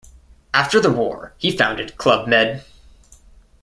[0.51, 2.65] After the war, he founded Club Med.